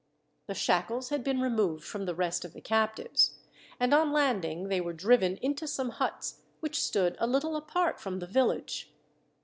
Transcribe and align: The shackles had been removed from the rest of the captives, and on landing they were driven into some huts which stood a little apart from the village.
The 0.47 0.55
shackles 0.55 1.09
had 1.09 1.23
been 1.23 1.39
removed 1.41 1.83
from 1.83 2.07
the 2.07 2.15
rest 2.15 2.43
of 2.43 2.53
the 2.53 2.59
captives, 2.61 3.37
and 3.79 3.93
on 3.93 4.11
landing 4.11 4.67
they 4.67 4.81
were 4.81 4.93
driven 4.93 5.37
into 5.43 5.67
some 5.67 5.89
huts 5.89 6.41
which 6.59 6.81
stood 6.81 7.15
a 7.19 7.27
little 7.27 7.55
apart 7.55 7.99
from 7.99 8.17
the 8.17 8.25
village. 8.25 8.91